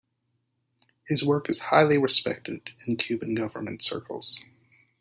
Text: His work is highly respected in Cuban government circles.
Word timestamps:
His 1.05 1.23
work 1.23 1.47
is 1.47 1.59
highly 1.69 1.95
respected 1.99 2.71
in 2.87 2.95
Cuban 2.97 3.35
government 3.35 3.83
circles. 3.83 4.43